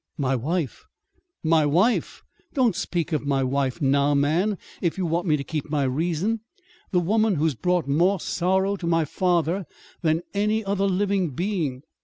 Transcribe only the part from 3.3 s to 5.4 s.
wife now, man, if you want me